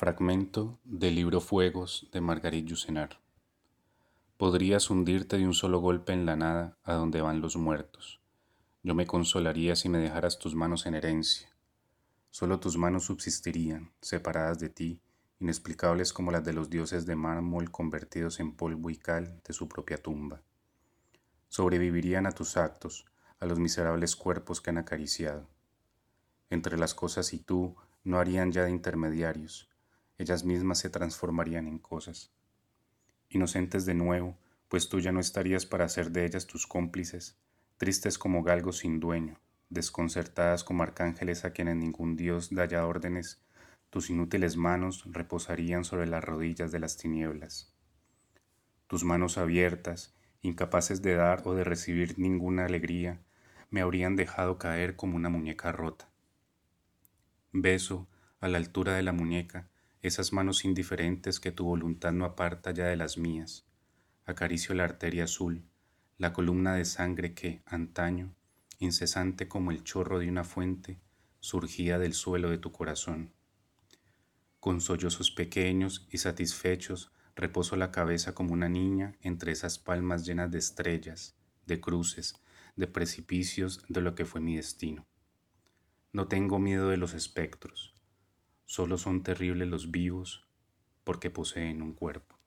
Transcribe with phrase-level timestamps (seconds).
[0.00, 3.20] Fragmento del libro Fuegos de Margarit Yourcenar.
[4.38, 8.18] Podrías hundirte de un solo golpe en la nada a donde van los muertos.
[8.82, 11.50] Yo me consolaría si me dejaras tus manos en herencia.
[12.30, 15.02] Solo tus manos subsistirían, separadas de ti,
[15.38, 19.68] inexplicables como las de los dioses de mármol convertidos en polvo y cal de su
[19.68, 20.40] propia tumba.
[21.50, 23.04] Sobrevivirían a tus actos,
[23.38, 25.46] a los miserables cuerpos que han acariciado.
[26.48, 29.70] Entre las cosas y tú no harían ya de intermediarios,
[30.20, 32.30] ellas mismas se transformarían en cosas.
[33.30, 34.36] Inocentes de nuevo,
[34.68, 37.38] pues tú ya no estarías para hacer de ellas tus cómplices,
[37.78, 39.40] tristes como galgos sin dueño,
[39.70, 43.42] desconcertadas como arcángeles a quienes ningún dios da ya órdenes,
[43.88, 47.74] tus inútiles manos reposarían sobre las rodillas de las tinieblas.
[48.86, 53.22] Tus manos abiertas, incapaces de dar o de recibir ninguna alegría,
[53.70, 56.10] me habrían dejado caer como una muñeca rota.
[57.52, 58.06] Beso,
[58.40, 59.68] a la altura de la muñeca,
[60.02, 63.66] esas manos indiferentes que tu voluntad no aparta ya de las mías.
[64.24, 65.64] Acaricio la arteria azul,
[66.16, 68.34] la columna de sangre que, antaño,
[68.78, 70.98] incesante como el chorro de una fuente,
[71.40, 73.32] surgía del suelo de tu corazón.
[74.58, 80.50] Con sollozos pequeños y satisfechos reposo la cabeza como una niña entre esas palmas llenas
[80.50, 82.34] de estrellas, de cruces,
[82.76, 85.06] de precipicios de lo que fue mi destino.
[86.12, 87.94] No tengo miedo de los espectros,
[88.70, 90.46] Solo son terribles los vivos
[91.02, 92.39] porque poseen un cuerpo.